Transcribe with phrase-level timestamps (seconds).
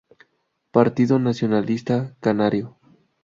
[0.71, 2.75] Partido Nacionalista Canario